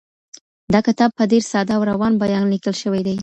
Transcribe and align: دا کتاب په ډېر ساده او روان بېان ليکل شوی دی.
دا 0.73 0.79
کتاب 0.87 1.09
په 1.17 1.23
ډېر 1.31 1.43
ساده 1.51 1.73
او 1.77 1.81
روان 1.91 2.13
بېان 2.21 2.45
ليکل 2.53 2.75
شوی 2.81 3.01
دی. 3.07 3.15